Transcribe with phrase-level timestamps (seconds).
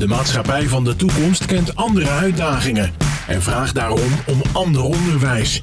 [0.00, 2.92] De maatschappij van de toekomst kent andere uitdagingen
[3.28, 5.62] en vraagt daarom om ander onderwijs.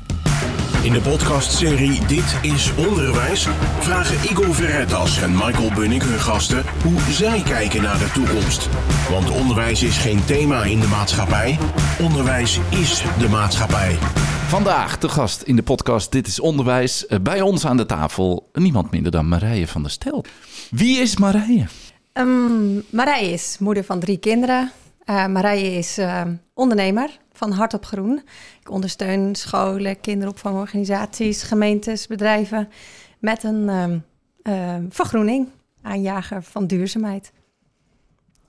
[0.81, 3.47] In de podcastserie Dit is Onderwijs
[3.79, 8.69] vragen Igor Verretas en Michael Bunnik hun gasten hoe zij kijken naar de toekomst.
[9.09, 11.57] Want onderwijs is geen thema in de maatschappij,
[12.01, 13.97] onderwijs is de maatschappij.
[14.47, 17.05] Vandaag de gast in de podcast Dit is Onderwijs.
[17.05, 20.25] Eh, Bij ons aan de tafel niemand minder dan Marije van der Stel.
[20.69, 21.65] Wie is Marije?
[22.17, 24.71] Um, Marije is moeder van drie kinderen.
[25.05, 26.21] Uh, Marije is uh,
[26.53, 28.21] ondernemer van Hart op Groen.
[28.59, 32.69] Ik ondersteun scholen, kinderopvangorganisaties, gemeentes, bedrijven
[33.19, 34.03] met een um,
[34.43, 35.47] uh, vergroening,
[35.81, 37.31] aanjager van duurzaamheid.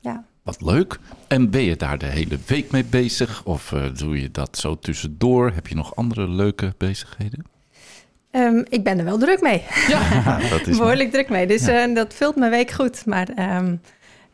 [0.01, 0.24] Ja.
[0.43, 0.98] Wat leuk.
[1.27, 3.45] En ben je daar de hele week mee bezig?
[3.45, 5.51] Of uh, doe je dat zo tussendoor?
[5.51, 7.45] Heb je nog andere leuke bezigheden?
[8.32, 9.62] Um, ik ben er wel druk mee.
[9.88, 11.46] Ja, dat is behoorlijk druk mee.
[11.46, 11.88] Dus ja.
[11.88, 13.06] uh, dat vult mijn week goed.
[13.06, 13.80] Maar um,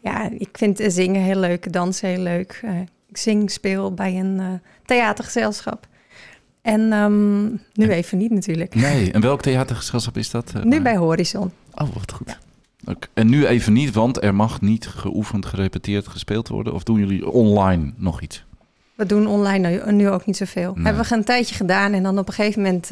[0.01, 2.61] ja, ik vind zingen heel leuk, dansen heel leuk.
[2.65, 4.47] Uh, ik zing, speel bij een uh,
[4.85, 5.87] theatergezelschap.
[6.63, 8.75] En um, nu even niet natuurlijk.
[8.75, 10.53] Nee, en welk theatergezelschap is dat?
[10.65, 11.53] nu bij Horizon.
[11.75, 12.29] Oh, wat goed.
[12.29, 12.39] Ja.
[12.93, 13.09] Okay.
[13.15, 16.73] En nu even niet, want er mag niet geoefend, gerepeteerd, gespeeld worden.
[16.73, 18.45] Of doen jullie online nog iets?
[18.95, 20.73] We doen online nu, nu ook niet zoveel.
[20.75, 20.85] Nee.
[20.85, 22.91] Hebben we een tijdje gedaan en dan op een gegeven moment...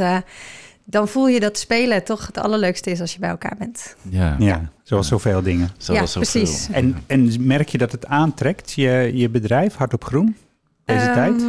[0.84, 3.96] Dan voel je dat spelen toch het allerleukste is als je bij elkaar bent.
[4.02, 5.70] Ja, ja zoals zoveel dingen.
[5.76, 6.68] Zoals ja, precies.
[6.70, 10.36] En, en merk je dat het aantrekt, je, je bedrijf, Hart op Groen,
[10.84, 11.42] deze um, tijd?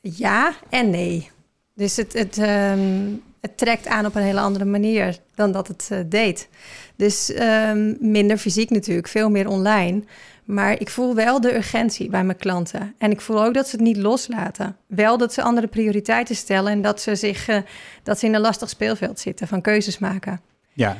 [0.00, 1.30] Ja en nee.
[1.76, 5.88] Dus het, het, um, het trekt aan op een hele andere manier dan dat het
[5.92, 6.48] uh, deed.
[6.96, 10.02] Dus um, minder fysiek natuurlijk, veel meer online.
[10.44, 12.94] Maar ik voel wel de urgentie bij mijn klanten.
[12.98, 14.76] En ik voel ook dat ze het niet loslaten.
[14.86, 17.56] Wel dat ze andere prioriteiten stellen en dat ze, zich, uh,
[18.02, 20.40] dat ze in een lastig speelveld zitten van keuzes maken.
[20.72, 20.96] Ja,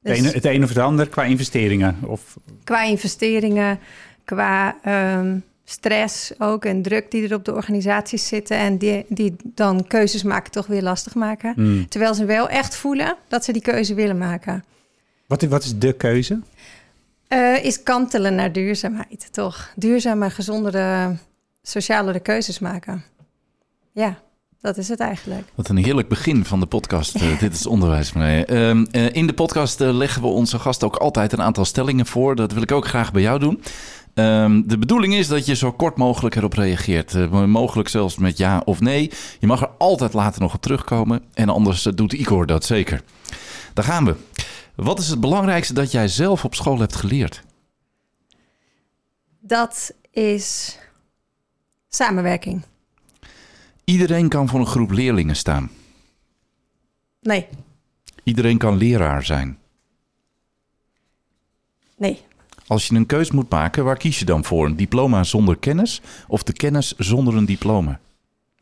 [0.00, 1.96] dus, het, ene, het een of het ander qua investeringen?
[2.06, 2.36] Of...
[2.64, 3.78] Qua investeringen,
[4.24, 4.76] qua
[5.18, 9.86] um, stress ook en druk die er op de organisaties zitten en die, die dan
[9.86, 11.52] keuzes maken toch weer lastig maken.
[11.56, 11.88] Mm.
[11.88, 14.64] Terwijl ze wel echt voelen dat ze die keuze willen maken.
[15.26, 16.40] Wat, wat is de keuze?
[17.28, 19.72] Uh, is kantelen naar duurzaamheid, toch?
[19.76, 21.16] Duurzame, gezondere,
[21.62, 23.04] socialere keuzes maken.
[23.92, 24.18] Ja,
[24.60, 25.48] dat is het eigenlijk.
[25.54, 27.16] Wat een heerlijk begin van de podcast.
[27.16, 28.50] Uh, dit is onderwijs, meneer.
[28.50, 32.36] Uh, uh, in de podcast leggen we onze gasten ook altijd een aantal stellingen voor.
[32.36, 33.62] Dat wil ik ook graag bij jou doen.
[34.14, 37.14] Um, de bedoeling is dat je zo kort mogelijk erop reageert.
[37.14, 39.10] Uh, mogelijk zelfs met ja of nee.
[39.38, 41.22] Je mag er altijd later nog op terugkomen.
[41.34, 43.02] En anders uh, doet Igor dat zeker.
[43.74, 44.14] Daar gaan we.
[44.74, 47.42] Wat is het belangrijkste dat jij zelf op school hebt geleerd?
[49.40, 50.78] Dat is
[51.88, 52.62] samenwerking.
[53.90, 55.70] Iedereen kan voor een groep leerlingen staan.
[57.20, 57.46] Nee.
[58.22, 59.58] Iedereen kan leraar zijn.
[61.96, 62.20] Nee.
[62.66, 64.66] Als je een keus moet maken, waar kies je dan voor?
[64.66, 68.00] Een diploma zonder kennis of de kennis zonder een diploma?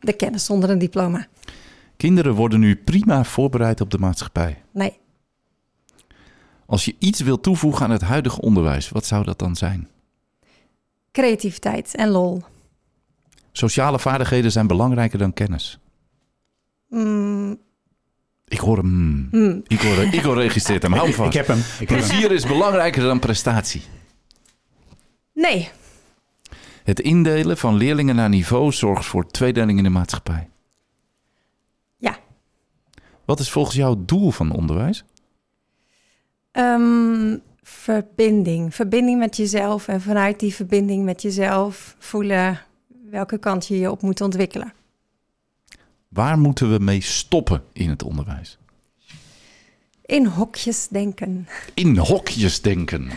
[0.00, 1.26] De kennis zonder een diploma.
[1.96, 4.62] Kinderen worden nu prima voorbereid op de maatschappij.
[4.70, 4.98] Nee.
[6.66, 9.88] Als je iets wil toevoegen aan het huidige onderwijs, wat zou dat dan zijn?
[11.12, 12.42] Creativiteit en lol.
[13.58, 15.78] Sociale vaardigheden zijn belangrijker dan kennis.
[16.88, 17.58] Mm.
[18.48, 19.28] Ik hoor hem.
[19.30, 19.62] Mm.
[19.66, 20.92] Ik, hoor, ik hoor registreert hem.
[20.92, 21.28] Hou hem vast.
[21.28, 21.62] Ik heb hem.
[21.80, 23.82] Ik Plezier is belangrijker dan prestatie.
[25.34, 25.68] Nee.
[26.84, 30.48] Het indelen van leerlingen naar niveau zorgt voor tweedeling in de maatschappij.
[31.96, 32.18] Ja.
[33.24, 35.04] Wat is volgens jou het doel van onderwijs?
[36.52, 38.74] Um, verbinding.
[38.74, 42.66] Verbinding met jezelf en vanuit die verbinding met jezelf voelen
[43.10, 44.72] welke kant je je op moet ontwikkelen.
[46.08, 48.58] Waar moeten we mee stoppen in het onderwijs?
[50.02, 51.48] In hokjes denken.
[51.74, 53.10] In hokjes denken.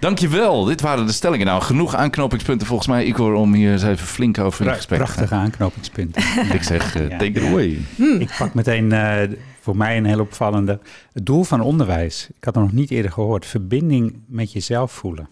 [0.00, 0.64] Dankjewel.
[0.64, 1.46] Dit waren de stellingen.
[1.46, 3.04] Nou, genoeg aanknopingspunten volgens mij.
[3.04, 5.14] Ik hoor om hier eens even flink over in gesprek te gaan.
[5.14, 6.22] Prachtige aanknopingspunten.
[6.56, 7.78] Ik zeg, uh, take it away.
[7.96, 8.20] Hmm.
[8.20, 9.22] Ik pak meteen uh,
[9.60, 10.80] voor mij een heel opvallende.
[11.12, 12.28] Het doel van onderwijs.
[12.36, 13.46] Ik had het nog niet eerder gehoord.
[13.46, 15.28] Verbinding met jezelf voelen.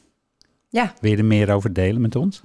[0.69, 0.95] Ja.
[1.01, 2.43] Wil je er meer over delen met ons?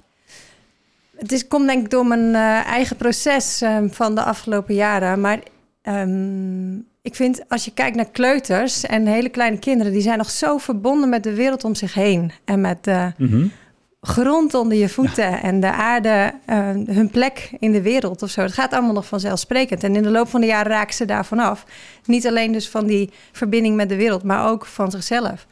[1.18, 5.20] Het is, komt denk ik door mijn uh, eigen proces um, van de afgelopen jaren.
[5.20, 5.38] Maar
[5.82, 10.30] um, ik vind als je kijkt naar kleuters en hele kleine kinderen, die zijn nog
[10.30, 12.32] zo verbonden met de wereld om zich heen.
[12.44, 13.52] En met de mm -hmm.
[14.00, 15.42] grond onder je voeten ja.
[15.42, 18.40] en de aarde, uh, hun plek in de wereld of zo.
[18.40, 19.84] Het gaat allemaal nog vanzelfsprekend.
[19.84, 21.64] En in de loop van de jaren raken ze daarvan af.
[22.04, 25.46] Niet alleen dus van die verbinding met de wereld, maar ook van zichzelf.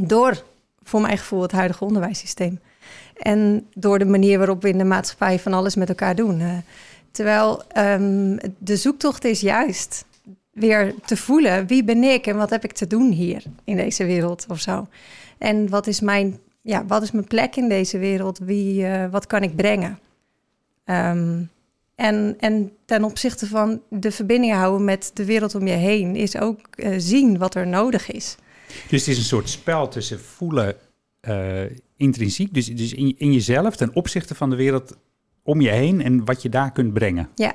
[0.00, 0.42] Door,
[0.82, 2.60] voor mijn gevoel, het huidige onderwijssysteem.
[3.22, 6.40] En door de manier waarop we in de maatschappij van alles met elkaar doen.
[6.40, 6.56] Uh,
[7.10, 10.04] terwijl um, de zoektocht is juist
[10.52, 14.04] weer te voelen wie ben ik en wat heb ik te doen hier in deze
[14.04, 14.88] wereld of zo.
[15.38, 18.38] En wat is mijn ja, wat is mijn plek in deze wereld?
[18.38, 19.98] Wie, eh, wat kan ik brengen?
[20.84, 21.42] Ehm,
[21.94, 26.38] en, en ten opzichte van de verbinding houden met de wereld om je heen, is
[26.38, 28.36] ook eh, zien wat er nodig is.
[28.88, 30.76] Dus het is een soort spel tussen voelen
[31.20, 31.62] eh,
[32.02, 34.96] intrinsiek, dus, dus in, in jezelf ten opzichte van de wereld
[35.42, 37.28] om je heen en wat je daar kunt brengen.
[37.34, 37.54] Ja.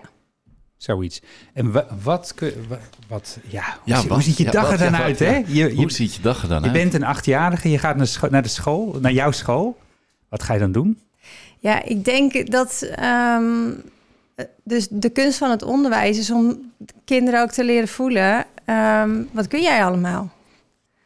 [0.78, 1.22] Zoiets.
[1.54, 4.52] En wa- wat, kun- wa- wat, ja, hoe, Ja, zie- wat- hoe ziet je ja,
[4.52, 5.26] dag er dan ja, uit, ja.
[5.26, 5.44] hè?
[5.48, 6.74] Je, Hoe je, ziet je dag er dan je uit?
[6.74, 9.78] bent een achtjarige, je gaat naar, scho- naar de school, naar jouw school.
[10.30, 11.00] Wat ga je dan doen?
[11.60, 12.82] Ja, ik denk dat.
[12.96, 13.72] ehm,
[14.64, 16.72] dus de kunst van het onderwijs is om
[17.06, 18.46] kinderen ook te leren voelen.
[18.66, 20.30] ehm, wat kun jij allemaal?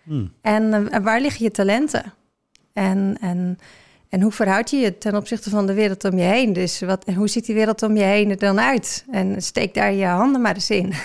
[0.03, 0.31] Hmm.
[0.41, 2.13] En eh, waar liggen je talenten?
[2.73, 3.59] En, en,
[4.09, 6.53] en hoe verhoud je je ten opzichte van de wereld om je heen?
[6.53, 9.05] Dus wat, hoe ziet die wereld om je heen er dan uit?
[9.11, 10.93] En steek daar je handen maar eens in.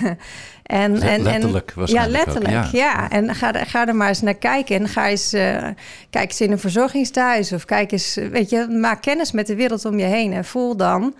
[0.62, 2.48] en, en, letterlijk en, Ja, ook, letterlijk.
[2.64, 2.68] ja.
[2.72, 3.10] ja.
[3.10, 4.76] En ga, er- ga er maar eens naar kijken.
[4.76, 5.68] En ga eens, eh,
[6.10, 7.52] kijk eens in een verzorgingstehuis.
[7.52, 10.32] Of kijk eens, weet je, maak kennis met de wereld om je heen.
[10.32, 11.14] En voel dan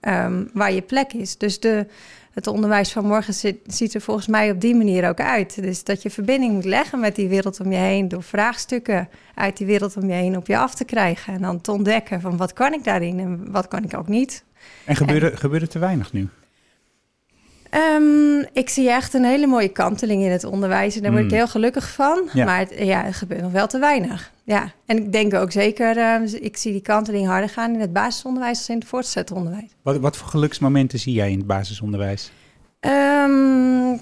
[0.00, 1.36] ehm, waar je plek is.
[1.38, 1.86] Dus de,
[2.38, 5.62] het onderwijs van morgen zit, ziet er volgens mij op die manier ook uit.
[5.62, 8.08] Dus dat je verbinding moet leggen met die wereld om je heen...
[8.08, 11.34] door vraagstukken uit die wereld om je heen op je af te krijgen.
[11.34, 14.44] En dan te ontdekken van wat kan ik daarin en wat kan ik ook niet.
[14.84, 16.28] En gebeurt gebeurt er te weinig nu?
[17.70, 20.96] Ehm, ik zie echt een hele mooie kanteling in het onderwijs.
[20.96, 21.38] En daar word ik Hmm.
[21.38, 22.28] heel gelukkig van.
[22.32, 22.44] Ja.
[22.44, 24.32] Maar het, ja, het gebeurt nog wel te weinig.
[24.44, 24.72] Ja.
[24.86, 28.58] En ik denk ook zeker, eh, ik zie die kanteling harder gaan in het basisonderwijs
[28.58, 29.70] als in het voortgezet onderwijs.
[29.82, 32.30] Wat, wat voor geluksmomenten zie jij in het basisonderwijs?
[32.80, 33.96] Ehm,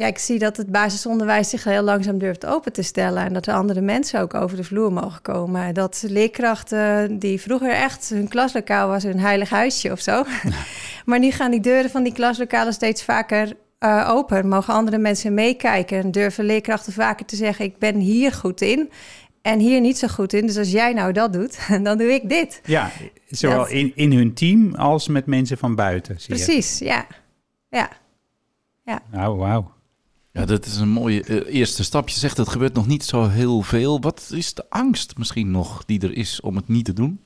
[0.00, 3.24] ja, ik zie dat het basisonderwijs zich heel langzaam durft open te stellen.
[3.24, 5.74] En dat er andere mensen ook over de vloer mogen komen.
[5.74, 10.24] Dat leerkrachten die vroeger echt hun klaslokaal was hun heilig huisje of zo.
[11.06, 14.48] maar nu gaan die deuren van die klaslokalen steeds vaker eh, open.
[14.48, 15.98] Mogen andere mensen meekijken.
[15.98, 18.90] En durven leerkrachten vaker te zeggen: Ik ben hier goed in.
[19.42, 20.46] En hier niet zo goed in.
[20.46, 22.60] Dus als jij nou dat doet, dan doe ik dit.
[22.64, 22.90] Ja,
[23.28, 26.20] zowel Dat- in, in hun team als met mensen van buiten.
[26.20, 26.44] Zie je.
[26.44, 27.06] Precies, ja.
[27.68, 27.88] Ja.
[29.10, 29.78] Nou, wauw.
[30.32, 32.08] Ja, dat is een mooie eh, eerste stap.
[32.08, 34.00] Je zegt het gebeurt nog niet zo heel veel.
[34.00, 37.20] Wat is de angst misschien nog die er is om het niet te doen?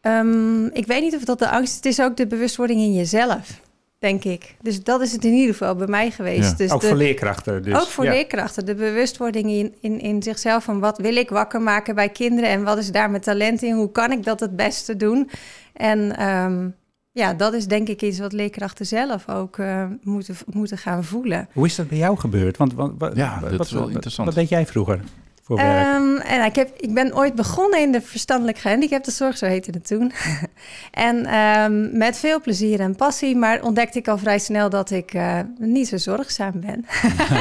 [0.00, 1.76] Ehm, ik weet niet of dat de angst is.
[1.76, 3.60] Het is ook de bewustwording in jezelf,
[3.98, 4.56] denk ik.
[4.62, 6.50] Dus dat is het in ieder geval bij mij geweest.
[6.50, 6.56] Ja.
[6.56, 7.62] Dus ook de- voor leerkrachten.
[7.62, 8.10] Dus, ook voor ja.
[8.10, 8.66] leerkrachten.
[8.66, 12.50] De bewustwording in, in, in zichzelf van wat wil ik wakker maken bij kinderen...
[12.50, 13.74] en wat is daar mijn talent in?
[13.74, 15.30] Hoe kan ik dat het beste doen?
[15.72, 16.68] En ehm,
[17.16, 21.48] ja, dat is denk ik iets wat leerkrachten zelf ook eh, moeten, moeten gaan voelen.
[21.52, 22.56] Hoe is dat bij jou gebeurd?
[22.56, 24.26] Want, want, wat, Ja, dat wat, is wel wat- interessant.
[24.28, 25.00] Wat deed jij vroeger
[25.42, 25.86] voor werk?
[25.86, 29.86] Ehm, en ik, heb, ik ben ooit begonnen in de verstandelijk gehandicaptenzorg, zo heette het
[29.86, 30.12] toen.
[30.90, 35.14] en ehm, met veel plezier en passie, maar ontdekte ik al vrij snel dat ik
[35.14, 36.84] eh, niet zo zorgzaam ben.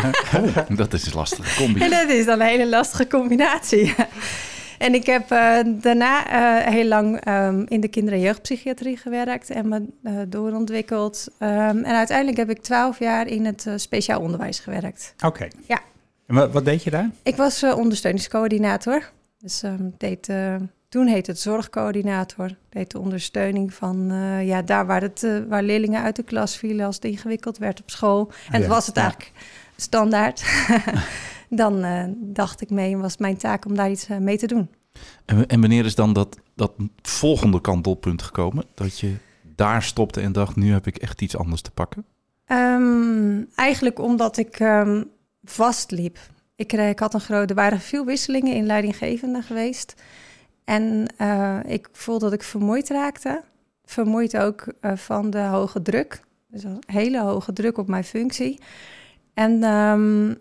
[0.78, 1.80] Dat is een lastige combi.
[1.84, 3.94] en dat is dan een hele lastige combinatie.
[4.78, 9.50] En ik heb eh, daarna eh, heel lang ehm, in de kinder- en jeugdpsychiatrie gewerkt
[9.50, 11.28] en me eh, doorontwikkeld.
[11.38, 15.14] Ehm, en uiteindelijk heb ik twaalf jaar in het speciaal onderwijs gewerkt.
[15.26, 15.48] Oké.
[15.68, 15.80] Ja.
[16.28, 17.10] En wat, wat deed je daar?
[17.24, 19.12] Ik was ondersteuningscoördinator.
[19.38, 20.30] Dus ehm, deed,
[20.90, 22.50] toen heette het zorgcoördinator.
[22.70, 24.12] Deed de ondersteuning van
[24.44, 27.90] ja, daar waar, het, waar leerlingen uit de klas vielen als het ingewikkeld werd op
[27.90, 28.32] school.
[28.52, 29.02] En ja, dat was het ja.
[29.02, 29.32] eigenlijk
[29.76, 30.44] standaard.
[31.50, 34.48] Dan eh, dacht ik mee en was mijn taak om daar iets eh, mee te
[34.48, 34.70] doen.
[35.26, 36.72] En, en wanneer is dan dat, dat
[37.02, 38.66] volgende kantelpunt gekomen?
[38.74, 39.16] Dat je
[39.56, 42.06] daar stopte en dacht, nu heb ik echt iets anders te pakken?
[42.46, 45.04] Ehm, eigenlijk omdat ik ehm,
[45.44, 46.20] vastliep.
[46.56, 49.96] Ik, kreeg, ik had een grote, er waren veel wisselingen in leidinggevende geweest.
[50.64, 53.44] En eh, ik voelde dat ik vermoeid raakte.
[53.84, 56.24] Vermoeid ook eh, van de hoge druk.
[56.48, 58.60] Dus een hele hoge druk op mijn functie.
[59.34, 60.34] En ehm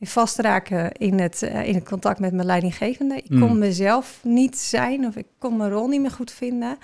[0.00, 3.16] vastraken in het, eh, in het contact met mijn leidinggevende.
[3.16, 3.58] Ik kon Mm.
[3.58, 6.78] mezelf niet zijn of ik kon mijn rol niet meer goed vinden.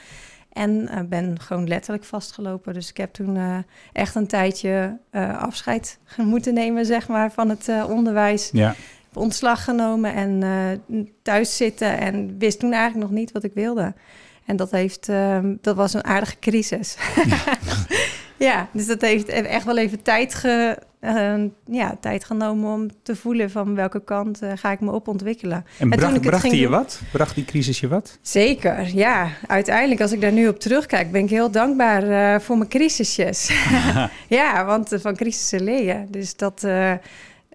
[0.52, 2.74] En eh, ben gewoon letterlijk vastgelopen.
[2.74, 3.56] Dus ik heb toen eh,
[3.92, 4.98] echt een tijdje
[5.38, 8.48] afscheid moeten nemen, zeg maar, van het onderwijs.
[8.52, 8.66] Ja.
[8.68, 10.42] Heb ontslag genomen en
[11.22, 13.94] thuis zitten en wist toen eigenlijk nog niet wat ik wilde.
[14.44, 16.96] En dat, heeft, ehm, dat was een aardige crisis.
[18.36, 18.68] Ja.
[18.72, 21.34] dus dat heeft echt wel even tijd, ge, eh,
[21.66, 25.64] ja, tijd genomen om te voelen van welke kant eh, ga ik me op ontwikkelen.
[25.78, 27.00] En bracht, bracht ging die je wat?
[27.12, 28.18] Bracht die crisis je wat?
[28.22, 29.28] Zeker, ja.
[29.46, 33.50] Uiteindelijk, als ik daar nu op terugkijk, ben ik heel dankbaar eh, voor mijn crisisjes.
[34.28, 36.04] ja, want eh, van crisissen leer je.
[36.08, 36.92] Dus dat eh,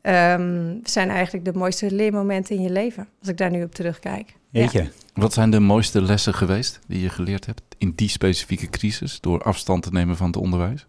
[0.01, 4.33] ehm, zijn eigenlijk de mooiste leermomenten in je leven, als ik daar nu op terugkijk.
[4.49, 4.87] Weet je?
[5.13, 9.43] Wat zijn de mooiste lessen geweest die je geleerd hebt in die specifieke crisis door
[9.43, 10.85] afstand te nemen van het onderwijs?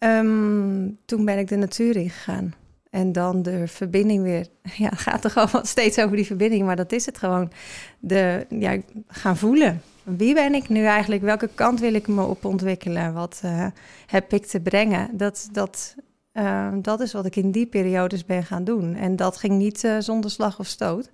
[0.00, 2.54] Ehm, toen ben ik de natuur ingegaan.
[2.90, 4.46] En dan de verbinding weer.
[4.76, 7.52] Ja, het gaat er gewoon steeds over die verbinding, maar dat is het gewoon.
[7.98, 8.76] De, ja,
[9.06, 9.82] gaan voelen.
[10.02, 11.22] Wie ben ik nu eigenlijk?
[11.22, 13.12] Welke kant wil ik me op ontwikkelen?
[13.12, 13.66] Wat uh,
[14.06, 15.16] heb ik te brengen?
[15.16, 15.94] Dat, dat,
[16.32, 18.94] uh, dat is wat ik in die periodes ben gaan doen.
[18.94, 21.10] En dat ging niet uh, zonder slag of stoot.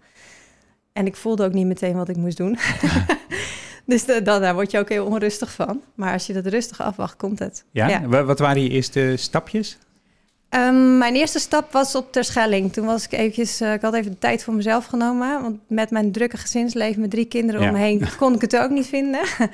[0.93, 2.59] En ik voelde ook niet meteen wat ik moest doen.
[3.87, 5.83] dus de, dan, daar word je ook heel onrustig van.
[5.95, 7.65] Maar als je dat rustig afwacht, komt het.
[7.71, 7.89] Ja?
[7.89, 8.25] ja.
[8.25, 9.79] Wat waren je eerste stapjes?
[10.51, 12.73] Um, mijn eerste stap was op Terschelling.
[12.73, 15.43] Toen was ik eventjes, uh, ik had even de tijd voor mezelf genomen.
[15.43, 17.67] Want met mijn drukke gezinsleven met drie kinderen ja.
[17.67, 19.21] om me heen kon ik het ook niet vinden.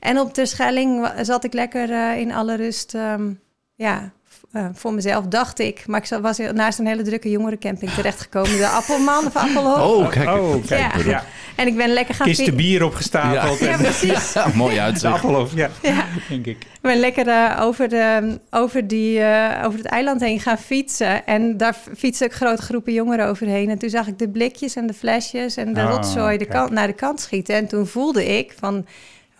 [0.00, 2.94] en op Terschelling zat ik lekker uh, in alle rust.
[2.94, 3.40] Um,
[3.74, 4.12] ja,
[4.52, 5.86] uh, voor mezelf dacht ik.
[5.86, 8.56] Maar ik was naast een hele drukke jongerencamping terechtgekomen.
[8.56, 9.80] De Appelman of Appelhof.
[9.80, 10.28] Oh, kijk.
[10.28, 10.94] Oh, kijk.
[10.96, 11.10] Ja.
[11.10, 11.24] Ja.
[11.56, 12.26] En ik ben lekker gaan...
[12.26, 13.58] Kisten bier opgestapeld.
[13.58, 14.32] Ja, ja precies.
[14.32, 15.14] Ja, mooi uitzicht.
[15.14, 15.70] Appelhof, ja.
[15.82, 16.06] ja.
[16.28, 16.56] denk ik.
[16.56, 21.26] Ik ben lekker uh, over, de, over, die, uh, over het eiland heen gaan fietsen.
[21.26, 23.70] En daar fietsen ook grote groepen jongeren overheen.
[23.70, 26.70] En toen zag ik de blikjes en de flesjes en de Oh, rotzooi de kant,
[26.70, 27.54] naar de kant schieten.
[27.54, 28.86] En toen voelde ik van...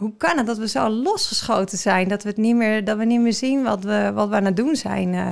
[0.04, 2.08] Hoe kan het dat we zo losgeschoten zijn?
[2.08, 4.44] Dat we, het niet, meer, dat we niet meer zien wat we, wat we aan
[4.44, 5.12] het doen zijn.
[5.12, 5.28] Uh,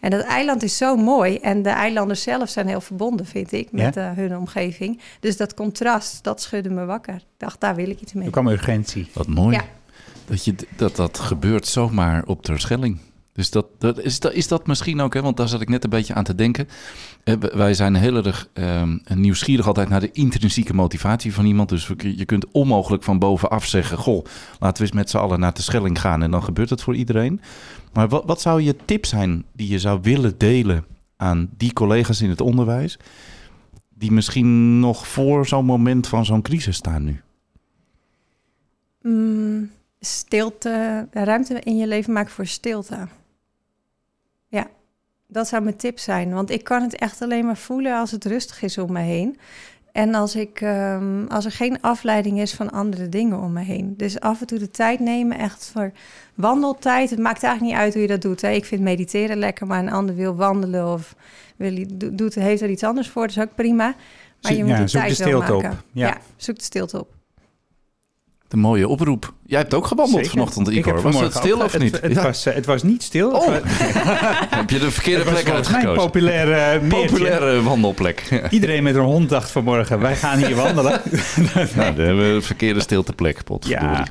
[0.00, 1.36] en dat eiland is zo mooi.
[1.36, 4.10] En de eilanders zelf zijn heel verbonden, vind ik, met Ja?
[4.10, 5.00] uh, hun omgeving.
[5.20, 7.14] Dus dat contrast, dat schudde me wakker.
[7.14, 8.24] Ik dacht, daar wil ik iets mee.
[8.24, 9.08] Er kwam urgentie.
[9.12, 9.56] Wat mooi.
[9.56, 9.64] Ja.
[10.26, 12.98] Dat, je, dat dat gebeurt zomaar op Terschelling.
[13.38, 15.22] Dus dat, dat, is, dat, is dat misschien ook, hè?
[15.22, 16.68] want daar zat ik net een beetje aan te denken.
[17.24, 21.68] Eh, wij zijn heel erg ehm, nieuwsgierig altijd naar de intrinsieke motivatie van iemand.
[21.68, 23.98] Dus je kunt onmogelijk van bovenaf zeggen...
[23.98, 24.24] goh,
[24.58, 26.22] laten we eens met z'n allen naar Terschelling gaan...
[26.22, 27.40] en dan gebeurt het voor iedereen.
[27.92, 30.84] Maar wat, wat zou je tip zijn die je zou willen delen
[31.16, 32.98] aan die collega's in het onderwijs...
[33.94, 37.20] die misschien nog voor zo'n moment van zo'n crisis staan nu?
[39.02, 43.08] Mm, stilte, ruimte in je leven maken voor stilte.
[45.30, 46.32] Dat zou mijn tip zijn.
[46.32, 49.38] Want ik kan het echt alleen maar voelen als het rustig is om me heen.
[49.92, 53.94] En als, ik, ehm, als er geen afleiding is van andere dingen om me heen.
[53.96, 55.92] Dus af en toe de tijd nemen, echt voor
[56.34, 57.10] wandeltijd.
[57.10, 58.40] Het maakt eigenlijk niet uit hoe je dat doet.
[58.40, 58.50] Hè.
[58.50, 61.14] Ik vind mediteren lekker, maar een ander wil wandelen of
[61.56, 63.22] wil, do- doet, heeft er iets anders voor.
[63.26, 63.94] Dat is ook prima.
[64.42, 65.62] Maar je moet ja, die zoek de tijd wel stilte op.
[65.62, 65.80] maken.
[65.92, 66.06] Ja.
[66.06, 67.08] ja, zoek de stilte op.
[68.48, 69.32] De mooie oproep.
[69.46, 70.30] Jij hebt ook gewandeld Zeker.
[70.30, 71.00] vanochtend, Ik Igor.
[71.00, 72.00] Was het stil ook- of niet?
[72.00, 72.22] Het, Ja.
[72.22, 73.30] was, eh, het was niet stil.
[73.30, 73.46] Oh.
[74.56, 75.94] Heb je de verkeerde was plek een uitgekozen?
[75.94, 76.88] populaire eh.
[76.88, 78.22] Populaire wandelplek.
[78.50, 81.00] Iedereen met een hond dacht vanmorgen, wij gaan hier wandelen.
[81.54, 83.96] nou, dan hebben we de verkeerde stilteplek, potverdorie.
[83.96, 84.06] ja.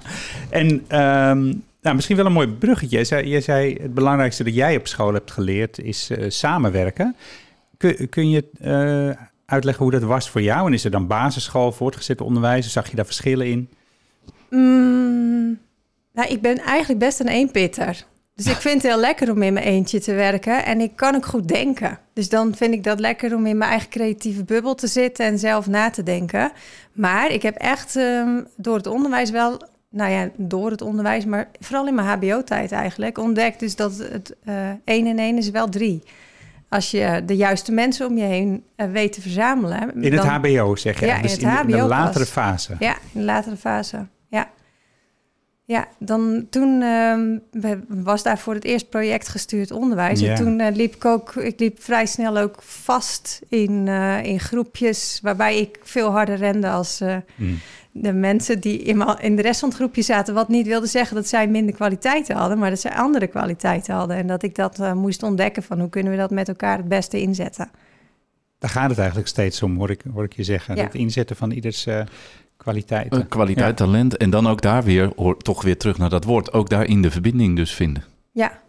[0.49, 1.43] En ehm,
[1.81, 2.97] nou, misschien wel een mooi bruggetje.
[2.97, 7.15] Je zei, je zei, het belangrijkste dat jij op school hebt geleerd is eh, samenwerken.
[7.77, 8.43] Kun, kun je
[9.45, 10.67] uitleggen hoe dat was voor jou?
[10.67, 12.71] En is er dan basisschool, voortgezet onderwijs?
[12.71, 13.69] Zag je daar verschillen in?
[14.49, 15.59] Mm,
[16.13, 18.05] nou, ik ben eigenlijk best een eenpitter.
[18.35, 20.65] Dus ik vind het heel lekker om in mijn eentje te werken.
[20.65, 21.99] En ik kan ook goed denken.
[22.13, 25.39] Dus dan vind ik dat lekker om in mijn eigen creatieve bubbel te zitten en
[25.39, 26.51] zelf na te denken.
[26.93, 31.49] Maar ik heb echt ehm, door het onderwijs wel, nou ja, door het onderwijs, maar
[31.59, 35.69] vooral in mijn HBO-tijd eigenlijk, ontdekt dus dat het eh één en één is wel
[35.69, 36.03] drie.
[36.69, 39.93] Als je de juiste mensen om je heen eh, weet te verzamelen.
[40.01, 41.05] In het dan- HBO zeg je?
[41.05, 42.75] Ja, in dus het in, de- in de latere fase.
[42.79, 44.05] Ja, in de latere fase.
[44.27, 44.49] Ja.
[45.67, 47.37] Ja, dan, toen ehm,
[47.87, 50.21] was daar voor het eerst project gestuurd onderwijs.
[50.21, 54.39] En toen eh, liep ik ook, ik liep vrij snel ook vast in, eh, in
[54.39, 57.59] groepjes waarbij ik veel harder rende als eh, Hmm.
[57.91, 60.33] de mensen die in, in de rest van het groepje zaten.
[60.33, 64.17] Wat niet wilde zeggen dat zij minder kwaliteiten hadden, maar dat zij andere kwaliteiten hadden.
[64.17, 67.21] En dat ik dat moest ontdekken van hoe kunnen we dat met elkaar het beste
[67.21, 67.69] inzetten.
[68.59, 70.75] Daar gaat het eigenlijk steeds om, hoor ik, hoor ik je zeggen.
[70.75, 70.83] Ja.
[70.83, 71.87] Het inzetten van ieders
[72.57, 73.21] kwaliteiten.
[73.21, 74.17] Eh, kwaliteit, talent.
[74.17, 76.53] En dan ook daar weer, hoor, toch weer terug naar dat woord.
[76.53, 78.03] Ook daar in de verbinding dus vinden.
[78.31, 78.61] Ja,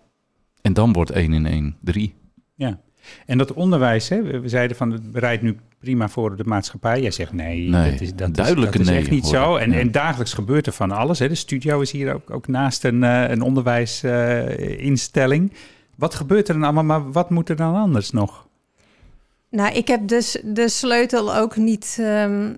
[0.63, 2.15] En dan wordt 1 in 1 3.
[2.55, 2.79] Ja.
[3.27, 7.01] En dat onderwijs, hè, we zeiden van het bereidt nu prima voor de maatschappij.
[7.01, 9.35] Jij zegt nee, Nee, dat is, dat duidelijke is, dat is nee, echt niet hoor
[9.35, 9.57] zo.
[9.57, 9.79] En, Ja.
[9.79, 11.19] en dagelijks gebeurt er van alles.
[11.19, 11.29] Hè.
[11.29, 15.53] De studio is hier ook, ook naast een, eh, een onderwijsinstelling.
[15.97, 18.47] wat gebeurt er dan allemaal, maar wat moet er dan anders nog?
[19.51, 21.97] Nou, ik heb dus de sleutel ook niet.
[22.01, 22.55] ehm,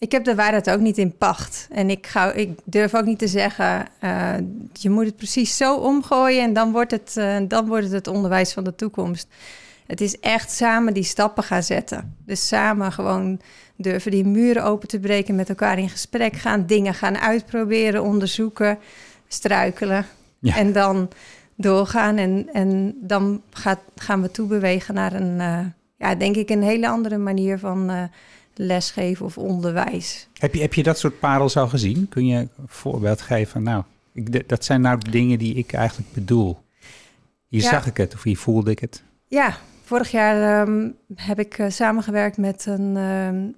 [0.00, 1.66] ik heb de waarheid ook niet in pacht.
[1.70, 3.86] En ik, ga, ik durf ook niet te zeggen.
[3.98, 4.34] eh,
[4.72, 6.42] je moet het precies zo omgooien.
[6.42, 9.28] En dan wordt, het, eh, dan wordt het het onderwijs van de toekomst.
[9.86, 12.16] Het is echt samen die stappen gaan zetten.
[12.26, 13.40] Dus samen gewoon
[13.76, 18.78] durven die muren open te breken, met elkaar in gesprek gaan, dingen gaan uitproberen, onderzoeken,
[19.28, 20.06] struikelen.
[20.38, 20.56] Ja.
[20.56, 21.08] En dan
[21.56, 22.16] doorgaan.
[22.16, 25.66] En, en dan gaat, gaan we toebewegen naar een, eh,
[25.96, 28.10] ja, denk ik, een hele andere manier van
[28.54, 30.28] lesgeven of onderwijs.
[30.38, 32.08] Heb je, heb je dat soort parels al gezien?
[32.08, 33.62] Kun je een voorbeeld geven?
[33.62, 36.58] Nou, ik, dat zijn nou de dingen die ik eigenlijk bedoel.
[37.48, 37.70] Hier Ja.
[37.70, 39.02] zag ik het of hier voelde ik het.
[39.26, 42.96] Ja, vorig jaar ehm, heb ik uh, samengewerkt met een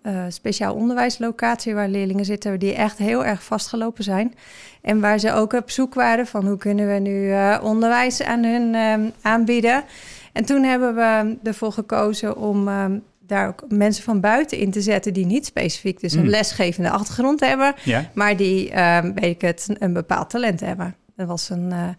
[0.03, 4.35] uh, speciaal onderwijslocatie waar leerlingen zitten die echt heel erg vastgelopen zijn.
[4.83, 8.75] En waar ze ook op zoek waren van hoe kunnen we nu onderwijs aan hun
[8.75, 9.85] ehm, aanbieden.
[10.33, 12.99] En toen hebben we ervoor gekozen om ehm,
[13.33, 16.29] daar ook mensen van buiten in te zetten die niet specifiek dus een mm.
[16.29, 17.75] lesgevende achtergrond hebben,
[18.15, 18.71] maar die,
[19.15, 20.95] weet ik het, een bepaald talent hebben.
[21.17, 21.97] Er was een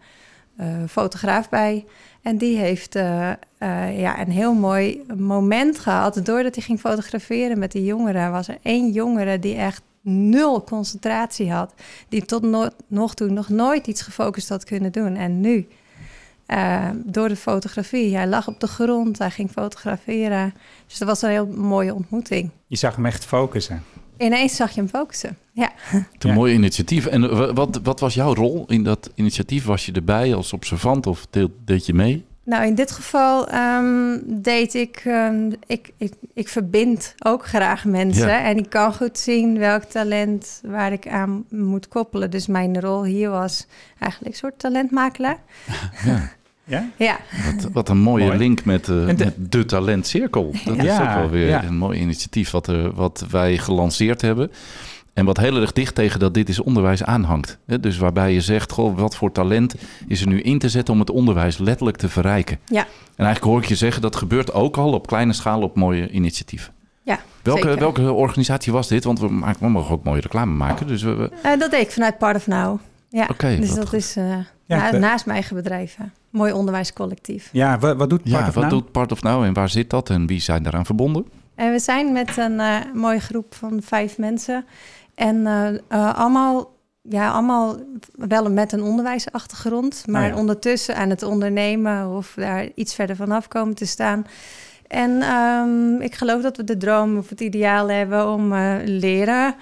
[0.88, 1.84] fotograaf bij.
[2.22, 3.32] En die heeft uh,
[3.98, 6.20] ja, een heel mooi moment gehad.
[6.24, 11.52] Doordat hij ging fotograferen met die jongeren, was er één jongere die echt nul concentratie
[11.52, 11.74] had.
[12.08, 15.16] Die tot no nog toe nog nooit iets gefocust had kunnen doen.
[15.16, 15.66] En nu,
[16.46, 20.54] uh, door de fotografie, hij lag op de grond, hij ging fotograferen.
[20.86, 22.50] Dus dat was een heel mooie ontmoeting.
[22.66, 23.82] Je zag hem echt focussen.
[24.18, 25.72] Ineens zag je hem focussen, ja.
[25.92, 26.34] Een ja.
[26.34, 27.06] mooi initiatief.
[27.06, 29.64] En wat, wat was jouw rol in dat initiatief?
[29.64, 32.24] Was je erbij als observant of deed, deed je mee?
[32.44, 38.28] Nou, in dit geval um, deed ik, um, ik, ik, ik verbind ook graag mensen.
[38.28, 38.44] Ja.
[38.44, 42.30] En ik kan goed zien welk talent waar ik aan moet koppelen.
[42.30, 43.66] Dus mijn rol hier was
[43.98, 45.38] eigenlijk een soort talentmakelaar.
[46.04, 46.30] Ja.
[46.66, 46.88] Ja?
[46.96, 47.18] Ja.
[47.44, 48.38] Wat, wat een mooie Mooi.
[48.38, 50.54] link met, uh, de, met de talentcirkel.
[50.64, 50.82] Dat ja.
[50.82, 51.64] is ook wel weer ja.
[51.64, 54.50] een mooi initiatief wat, er, wat wij gelanceerd hebben.
[55.14, 57.58] En wat heel erg dicht tegen dat dit is onderwijs aanhangt.
[57.80, 59.74] Dus waarbij je zegt, goh, wat voor talent
[60.08, 62.58] is er nu in te zetten om het onderwijs letterlijk te verrijken.
[62.66, 62.82] Ja.
[63.16, 66.10] En eigenlijk hoor ik je zeggen, dat gebeurt ook al op kleine schaal op mooie
[66.10, 66.72] initiatieven.
[67.02, 69.04] Ja, welke, welke organisatie was dit?
[69.04, 70.86] Want we, maken, we mogen ook mooie reclame maken.
[70.86, 72.78] Dus we, uh, dat deed ik vanuit Part of Now.
[73.08, 74.24] Ja, okay, dus dat, is uh,
[74.64, 76.12] ja, na, naast mijn eigen bedrijven.
[76.30, 77.48] Mooi onderwijscollectief.
[77.52, 78.72] Ja, wat, wat doet Part ja, of wat Now?
[78.72, 81.24] doet Part of Now en waar zit dat en wie zijn daaraan verbonden?
[81.54, 84.64] En we zijn met een uh, mooie groep van vijf mensen.
[85.14, 87.76] En uh, uh, allemaal, ja, allemaal
[88.12, 90.40] wel met een onderwijsachtergrond, maar Oh ja.
[90.40, 94.26] ondertussen aan het ondernemen of daar iets verder vanaf komen te staan.
[94.86, 99.54] En um, ik geloof dat we de droom of het ideaal hebben om uh, leren.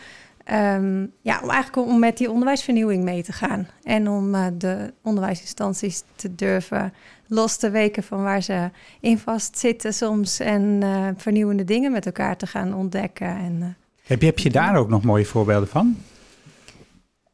[0.52, 3.66] Um, ja, om eigenlijk om met die onderwijsvernieuwing mee te gaan.
[3.82, 6.92] En om uh, de onderwijsinstanties te durven
[7.26, 10.40] los te weken van waar ze in vastzitten soms.
[10.40, 13.36] En uh, vernieuwende dingen met elkaar te gaan ontdekken.
[13.36, 13.76] En,
[14.12, 15.96] heb, je, heb je daar ook nog mooie voorbeelden van?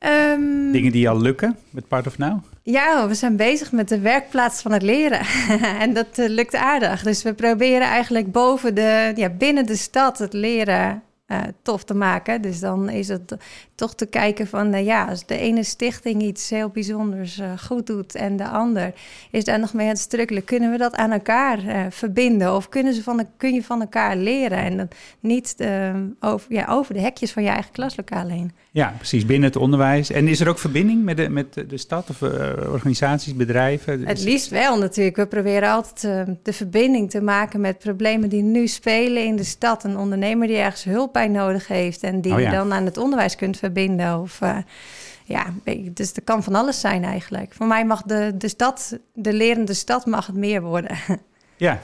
[0.06, 2.44] Um, Dingen die al lukken met Part of Now?
[2.62, 5.20] Ja, we zijn bezig met de werkplaats van het leren.
[5.84, 7.02] en dat uh, lukt aardig.
[7.02, 11.94] Dus we proberen eigenlijk boven de, ja, binnen de stad het leren uh, tof te
[11.94, 12.42] maken.
[12.42, 13.36] Dus dan is het
[13.74, 17.86] toch te kijken van, uh, ja, als de ene stichting iets heel bijzonders uh, goed
[17.86, 18.94] doet en de ander
[19.30, 21.60] is daar nog mee aan het kunnen we dat aan elkaar
[21.92, 22.54] verbinden?
[22.54, 24.88] Of kunnen ze van, kun je van elkaar leren en dan
[25.20, 25.56] niet
[26.20, 28.52] over, ja, over de hekjes van je eigen klaslokaal heen?
[28.78, 30.10] Ja, precies, binnen het onderwijs.
[30.10, 32.22] En is er ook verbinding met de, met de stad of
[32.72, 34.06] organisaties, bedrijven?
[34.06, 35.16] Het liefst wel natuurlijk.
[35.16, 36.00] We proberen altijd
[36.42, 39.84] de verbinding te maken met problemen die nu spelen in de stad.
[39.84, 42.50] Een ondernemer die ergens hulp bij nodig heeft en die Oh ja.
[42.50, 44.20] je dan aan het onderwijs kunt verbinden.
[44.20, 44.56] Of uh,
[45.24, 45.46] ja,
[45.90, 47.54] dus dat kan van alles zijn eigenlijk.
[47.54, 50.96] Voor mij mag de, de stad, de lerende stad, mag het meer worden.
[51.60, 51.80] Ja.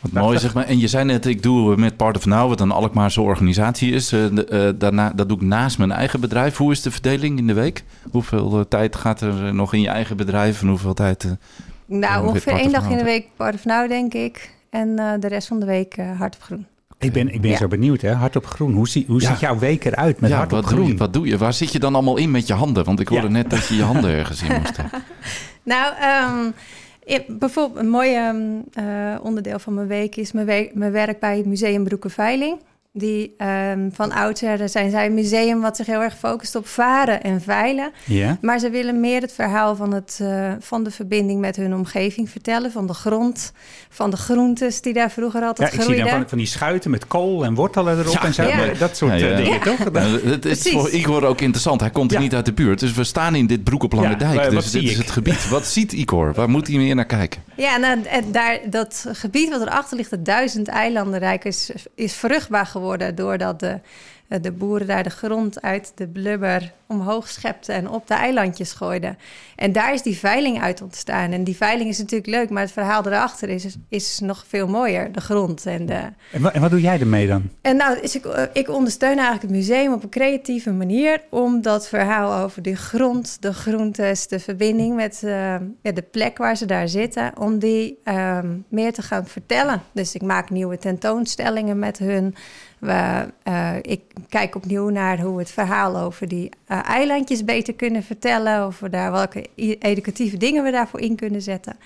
[0.00, 0.64] Wat mooi zeg maar.
[0.64, 4.12] En je zei net, ik doe met Part of Now, wat een Alkmaarse organisatie is.
[4.12, 6.56] Uh, uh, daarna, dat doe ik naast mijn eigen bedrijf.
[6.56, 7.84] Hoe is de verdeling in de week?
[8.10, 11.24] Hoeveel uh, tijd gaat er nog in je eigen bedrijf en hoeveel tijd?
[11.24, 11.30] eh,
[11.86, 14.56] nou, ongeveer één dag in de week Part of Now, denk ik.
[14.70, 16.66] En de rest van de week hard op groen.
[16.98, 17.56] Ik ben, ik ben ja.
[17.56, 18.12] zo benieuwd, hè?
[18.12, 18.72] Hart op groen.
[18.72, 19.30] Hoe, zie, hoe ja.
[19.30, 20.80] ziet jouw week eruit met ja, hart wat op groen?
[20.80, 21.38] Doe je, wat doe je?
[21.38, 22.84] Waar zit je dan allemaal in met je handen?
[22.84, 23.32] Want ik hoorde ja.
[23.32, 25.02] net dat je je handen ergens in moest hebben.
[25.62, 25.94] nou,
[26.46, 26.54] um,
[27.26, 31.46] bijvoorbeeld een mooi um, uh, onderdeel van mijn week is mijn, mijn werk bij het
[31.46, 32.58] Museum Broekenveiling.
[32.98, 33.34] Die
[33.72, 37.40] um, van oudsher zijn zij een museum wat zich heel erg focust op varen en
[37.40, 37.90] veilen.
[38.04, 38.38] Ja.
[38.40, 42.30] Maar ze willen meer het verhaal van, het, uh, van de verbinding met hun omgeving
[42.30, 42.72] vertellen.
[42.72, 43.52] Van de grond,
[43.88, 45.96] van de groentes die daar vroeger altijd ja, ik groeiden.
[45.96, 48.42] zie dan van, van die schuiten met kool en wortelen erop ja, en zo.
[48.42, 48.74] Ja.
[48.78, 49.92] Dat soort uh, dingen, toch?
[49.92, 51.80] Nou, het is voor Igor ook interessant.
[51.80, 52.80] Hij komt er niet uit de buurt.
[52.80, 54.50] Dus we staan in dit broek op Lange Dijk.
[54.50, 54.90] dus dit ik?
[54.90, 55.48] is het gebied.
[55.48, 56.32] Wat ziet Igor?
[56.34, 57.42] Waar moet hij meer naar kijken?
[57.56, 57.98] Ja, nou,
[58.30, 63.80] daar, dat gebied wat erachter ligt, het duizend eilandenrijk, is, is vruchtbaar geworden doordat de,
[64.40, 69.18] de boeren daar de grond uit de blubber omhoog schepten en op de eilandjes gooiden.
[69.56, 71.32] En daar is die veiling uit ontstaan.
[71.32, 75.12] En die veiling is natuurlijk leuk, maar het verhaal erachter is, is nog veel mooier,
[75.12, 75.66] de grond.
[75.66, 76.00] En, de...
[76.32, 77.50] en, wat, en wat doe jij ermee dan?
[77.60, 81.88] En nou, is ik, ik ondersteun eigenlijk het museum op een creatieve manier om dat
[81.88, 85.30] verhaal over die grond, de groentes, de verbinding met uh,
[85.82, 89.82] ja, de plek waar ze daar zitten, om die uh, meer te gaan vertellen.
[89.92, 92.34] Dus ik maak nieuwe tentoonstellingen met hun.
[92.78, 97.74] We, uh, ik kijk opnieuw naar hoe we het verhaal over die uh, eilandjes beter
[97.74, 98.66] kunnen vertellen.
[98.66, 99.46] Of we daar welke
[99.78, 101.76] educatieve dingen we daarvoor in kunnen zetten.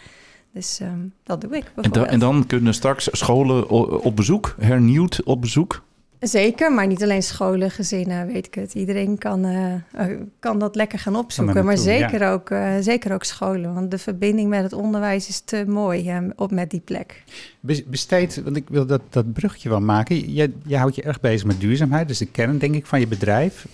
[0.53, 2.13] Dus ehm, dat doe ik En, da- bijvoorbeeld.
[2.13, 3.69] en dan kunnen straks scholen
[4.03, 5.83] op bezoek, hernieuwd op bezoek.
[6.23, 8.75] Zeker, maar niet alleen scholen, gezinnen, weet ik het.
[8.75, 11.65] Iedereen kan, eh, eh, kan dat lekker gaan opzoeken.
[11.65, 11.81] Maar ja.
[11.81, 13.75] zeker, ook, eh, zeker ook scholen.
[13.75, 17.23] Want de verbinding met het onderwijs is te mooi op met die plek.
[17.61, 20.33] Be- Besteed, want ik wil dat, dat bruggetje wel maken.
[20.35, 22.11] Je, je houdt je erg bezig met duurzaamheid.
[22.11, 23.67] Is de kern, denk ik, van je bedrijf.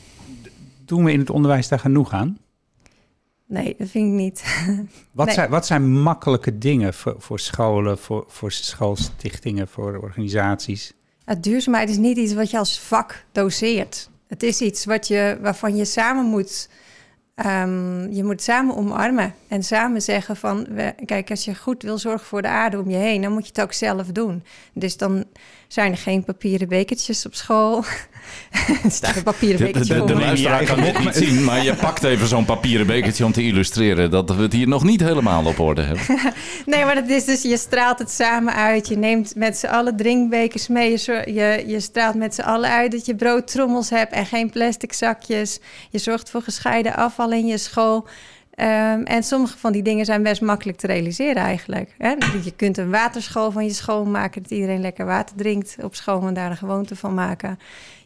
[0.85, 2.39] Doen we in het onderwijs daar genoeg aan?
[3.47, 4.45] Nee, dat vind ik niet.
[5.13, 5.35] Wat, Nee.
[5.35, 10.93] zijn, wat zijn makkelijke dingen voor, voor scholen, voor, voor schoolstichtingen, voor organisaties?
[11.41, 14.11] Duurzaamheid is niet iets wat je als vak doseert.
[14.27, 16.69] Het is iets wat je, waarvan je samen moet,
[17.35, 19.35] ehm, je moet samen omarmen.
[19.49, 22.91] En samen zeggen van, we, kijk, als je goed wil zorgen voor de aarde om
[22.91, 24.45] je heen, dan moet je het ook zelf doen.
[24.73, 25.25] Dus dan
[25.69, 27.85] zijn er geen papieren bekertjes op school.
[28.85, 30.21] er staat een papieren De, de, bekertje de, voor de me.
[30.21, 34.11] luisteraar kan dit niet zien, maar je pakt even zo'n papieren bekertje om te illustreren
[34.11, 36.05] dat we het hier nog niet helemaal op orde hebben.
[36.67, 38.89] Nee, maar dat is dus, je straalt het samen uit.
[38.89, 40.91] Je neemt met z'n allen drinkbekers mee.
[40.91, 44.93] Je, je, je straalt met z'n allen uit dat je broodtrommels hebt en geen plastic
[44.93, 45.61] zakjes.
[45.91, 48.09] Je zorgt voor gescheiden afval in je school.
[48.59, 51.95] Ehm, en sommige van die dingen zijn best makkelijk te realiseren eigenlijk.
[51.99, 52.09] Hè?
[52.43, 54.43] Je kunt een waterschool van je school maken...
[54.43, 57.59] dat iedereen lekker water drinkt op school en daar een gewoonte van maken.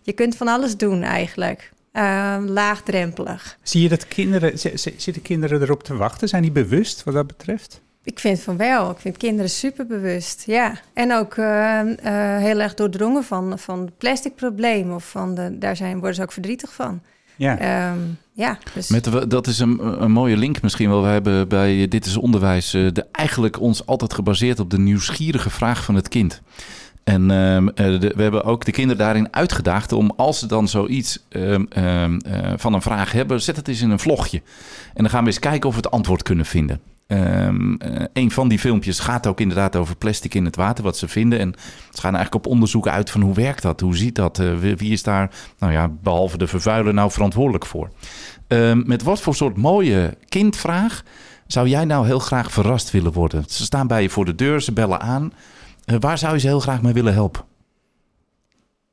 [0.02, 1.72] Je kunt van alles doen eigenlijk.
[1.92, 3.58] Ehm, laagdrempelig.
[3.62, 4.58] Zie je dat kinderen,
[4.96, 6.28] zitten kinderen erop te wachten?
[6.28, 7.80] Zijn die bewust wat dat betreft?
[8.04, 8.90] Ik vind van wel.
[8.90, 10.42] Ik vind kinderen superbewust.
[10.46, 10.78] Ja.
[10.92, 14.92] En ook eh, eh, heel erg doordrongen van, van het plastic probleem.
[14.92, 17.00] Of van de, daar zijn, worden ze ook verdrietig van.
[17.42, 17.58] Ja.
[17.58, 17.98] Ehm,
[18.32, 21.02] ja, dus Met, de- dat is een, een mooie link misschien wel.
[21.02, 25.50] We hebben bij Dit is Onderwijs eh, de, eigenlijk ons altijd gebaseerd op de nieuwsgierige
[25.50, 26.42] vraag van het kind.
[27.04, 30.68] En ehm, eh, de- we hebben ook de kinderen daarin uitgedaagd om als ze dan
[30.68, 34.42] zoiets ehm, ehm, eh, van een vraag hebben, zet het eens in een vlogje.
[34.94, 36.80] En dan gaan we eens kijken of we het antwoord kunnen vinden.
[37.12, 40.96] Ehm, eh, een van die filmpjes gaat ook inderdaad over plastic in het water, wat
[40.96, 41.38] ze vinden.
[41.38, 41.54] En
[41.90, 43.80] ze gaan eigenlijk op onderzoek uit van hoe werkt dat?
[43.80, 44.38] Hoe ziet dat?
[44.38, 47.90] Eh, wie- is daar, nou ja, behalve de vervuiler nou verantwoordelijk voor?
[48.48, 51.02] Ehm, met wat voor soort mooie kindvraag
[51.46, 53.44] zou jij nou heel graag verrast willen worden?
[53.48, 55.32] Ze staan bij je voor de deur, ze bellen aan.
[55.84, 57.44] Eh, waar zou je ze heel graag mee willen helpen?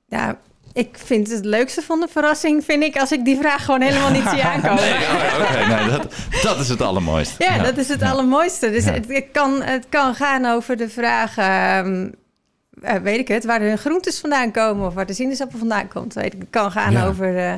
[0.08, 0.38] ja,
[0.74, 2.64] ik vind het leukste van de verrassing...
[2.66, 4.84] vind ik als ik die vraag gewoon helemaal niet zie aankomen.
[5.42, 7.44] Oké, nee, dat, dat is het allermooiste.
[7.44, 8.72] Ja, dat is het allermooiste.
[8.72, 8.92] Dus Ja.
[8.92, 11.38] het, het kan, het kan gaan over de vraag...
[11.38, 12.08] ehm,
[12.82, 14.88] eh, weet ik het, waar hun groentes vandaan komen...
[14.88, 16.14] of waar de sinaasappel vandaan komt.
[16.14, 16.40] Weet ik.
[16.40, 17.06] Het kan gaan Ja.
[17.08, 17.38] over...
[17.38, 17.54] eh,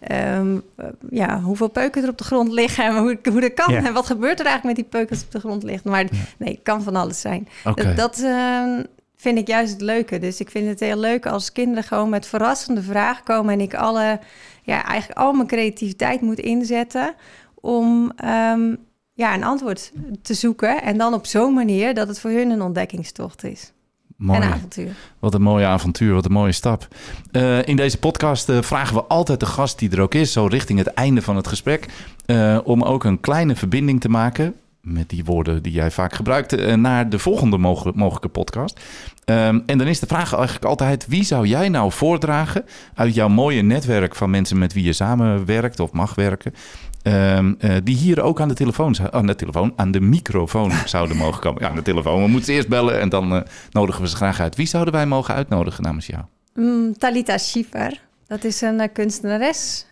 [0.00, 3.74] ehm, eh, ja, hoeveel peuken er op de grond liggen en hoe, hoe dat kan.
[3.74, 3.84] Ja.
[3.84, 5.90] En wat gebeurt er eigenlijk met die peuken als op de grond liggen.
[5.90, 6.04] Maar
[6.36, 7.48] nee, het kan van alles zijn.
[7.64, 7.84] Oké.
[7.84, 8.82] Dat, dat ehm,
[9.24, 10.18] vind ik juist het leuke.
[10.18, 13.52] Dus ik vind het heel leuk als kinderen gewoon met verrassende vragen komen...
[13.52, 14.20] en ik alle,
[14.62, 17.14] ja, eigenlijk al mijn creativiteit moet inzetten...
[17.54, 18.74] om ehm,
[19.14, 20.82] ja, een antwoord te zoeken.
[20.82, 23.72] En dan op zo'n manier dat het voor hun een ontdekkingstocht is.
[24.16, 24.40] Mooi.
[24.40, 24.94] En avontuur.
[25.18, 26.88] Wat een mooie avontuur, wat een mooie stap.
[27.30, 30.46] Eh, in deze podcast eh, vragen we altijd de gast die er ook is, zo
[30.46, 31.86] richting het einde van het gesprek,
[32.26, 36.52] eh, om ook een kleine verbinding te maken, met die woorden die jij vaak gebruikt,
[36.52, 38.80] eh, naar de volgende moge- mogelijke podcast.
[39.24, 43.28] Ehm, en dan is de vraag eigenlijk altijd, wie zou jij nou voordragen uit jouw
[43.28, 46.54] mooie netwerk van mensen met wie je samenwerkt of mag werken,
[47.02, 51.16] ehm, eh, die hier ook aan de telefoon, aan de telefoon, aan de microfoon zouden
[51.16, 51.62] mogen komen.
[51.62, 52.22] Ja, aan de telefoon.
[52.22, 54.56] We moeten ze eerst bellen en dan eh, nodigen we ze graag uit.
[54.56, 56.22] Wie zouden wij mogen uitnodigen namens jou?
[56.54, 59.86] Mm, Talita Schiefer, dat is een eh, kunstenares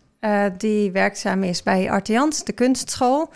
[0.59, 3.31] die werkzaam is bij Artians, de kunstschool.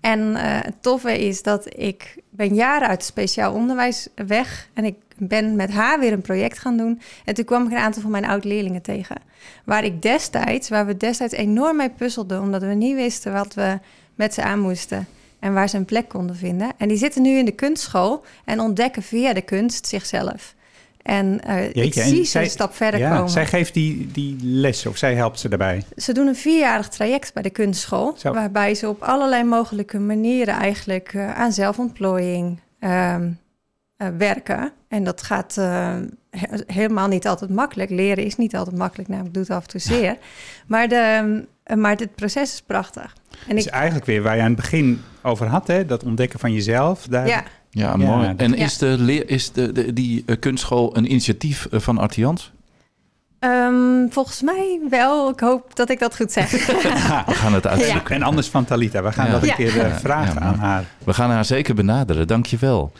[0.00, 4.94] En eh, het toffe is dat ik ben jaren uit speciaal onderwijs weg en ik
[5.16, 7.00] ben met haar weer een project gaan doen.
[7.24, 9.16] En toen kwam ik een aantal van mijn oud-leerlingen tegen.
[9.64, 13.78] Waar ik destijds, waar we destijds enorm mee puzzelden, omdat we niet wisten wat we
[14.14, 15.06] met ze aan moesten
[15.38, 16.70] en waar ze een plek konden vinden.
[16.76, 20.54] En die zitten nu in de kunstschool en ontdekken via de kunst zichzelf.
[21.08, 23.30] En ik Jeetje, en zie ze zij- een stap verder ja, komen.
[23.30, 25.82] Zij geeft die, die les of zij helpt ze daarbij.
[25.96, 28.14] Ze doen een vierjarig traject bij de kunstschool.
[28.18, 28.32] Zo.
[28.32, 33.30] Waarbij ze op allerlei mogelijke manieren eigenlijk eh, aan zelfontplooiing ehm,
[33.96, 34.72] eh, werken.
[34.88, 37.90] En dat gaat he- helemaal niet altijd makkelijk.
[37.90, 40.16] Leren is niet altijd makkelijk, namelijk doet af en toe zeer.
[40.66, 41.44] Maar, de,
[41.76, 43.14] maar het proces is prachtig.
[43.30, 45.86] En Het is ik, eigenlijk weer waar je aan het begin over had, hè?
[45.86, 47.06] dat ontdekken van jezelf.
[47.06, 47.42] Daar, ja,
[47.78, 48.32] Ja, mooi.
[48.36, 48.56] En Ja.
[48.64, 52.52] is, de leer, is de, de, die eh, kunstschool een initiatief eh, van Artians?
[53.38, 55.30] ehm, volgens mij wel.
[55.30, 56.50] Ik hoop dat ik dat goed zeg.
[57.26, 58.14] We gaan het uitzoeken.
[58.14, 59.02] En anders van Talita.
[59.02, 59.32] We gaan Ja.
[59.32, 59.54] dat een Ja.
[59.54, 60.84] keer eh, vragen ja, aan haar.
[61.04, 62.92] We gaan haar zeker benaderen, dankjewel.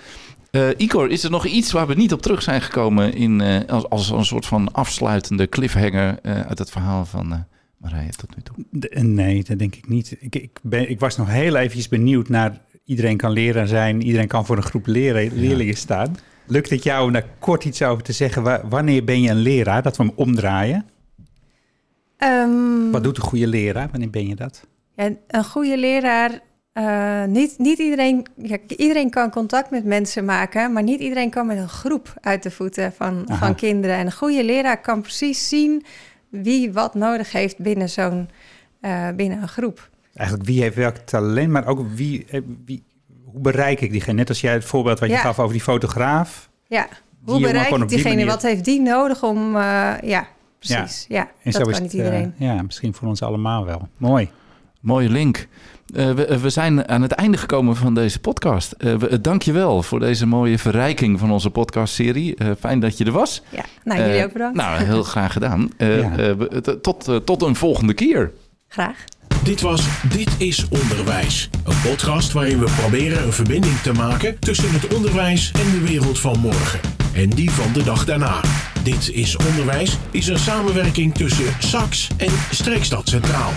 [0.51, 3.61] Eh Igor, is er nog iets waar we niet op terug zijn gekomen in, eh,
[3.69, 7.39] als, als een soort van afsluitende cliffhanger eh, uit het verhaal van eh
[7.77, 9.03] Marije tot nu toe?
[9.03, 10.17] Nee, dat denk ik niet.
[10.21, 14.27] Ik, ik, ben, ik was nog heel eventjes benieuwd naar iedereen kan leraar zijn, iedereen
[14.29, 16.17] kan voor een groep leren, leerlingen staan.
[16.47, 18.43] Lukt het jou om daar kort iets over te zeggen?
[18.43, 19.83] Wa- Wanneer ben je een leraar?
[19.83, 20.87] Dat we hem omdraaien.
[22.17, 23.89] Ehm, Wat doet een goede leraar?
[23.91, 24.67] Wanneer ben je dat?
[24.97, 26.41] Ja, een goede leraar.
[26.73, 31.47] eh, niet, niet iedereen, ja, iedereen kan contact met mensen maken, maar niet iedereen kan
[31.47, 33.39] met een groep uit de voeten van, Aha.
[33.39, 33.97] van kinderen.
[33.97, 35.85] En een goede leraar kan precies zien
[36.29, 38.29] wie wat nodig heeft binnen zo'n
[38.81, 39.89] eh, binnen een groep.
[40.15, 42.83] Eigenlijk wie heeft welk talent, maar ook wie, eh, wie,
[43.25, 44.13] hoe bereik ik diegene?
[44.17, 45.21] Net als jij het voorbeeld wat je Ja.
[45.21, 46.49] gaf over die fotograaf.
[46.67, 48.15] Ja, Die hoe bereik gewoon ik diegene?
[48.15, 49.57] manier- Wat heeft die nodig om...
[49.57, 50.27] eh, ja,
[50.59, 51.05] precies.
[51.09, 52.35] Ja, En dat zo kan is niet het, eh, iedereen.
[52.37, 53.89] ja, misschien voor ons allemaal wel.
[53.97, 54.29] Mooi.
[54.81, 55.47] Mooie link.
[55.95, 58.73] Eh, we, we zijn aan het einde gekomen van deze podcast.
[58.73, 62.35] Eh we- Dank je wel voor deze mooie verrijking van onze podcastserie.
[62.37, 63.43] Eh fijn dat je er was.
[63.49, 64.57] ja, nou, jullie ook bedankt.
[64.57, 65.71] Nou, heel graag gedaan.
[65.77, 66.17] Eh, Ja.
[66.17, 68.33] eh, tot, tot een volgende keer.
[68.69, 69.05] Graag.
[69.49, 71.51] Dit was Dit is Onderwijs.
[71.65, 76.19] Een podcast waarin we proberen een verbinding te maken tussen het onderwijs en de wereld
[76.19, 76.81] van morgen.
[77.13, 78.41] En die van de dag daarna.
[78.83, 83.53] Dit is Onderwijs is een samenwerking tussen SAX en Streekstad Centraal.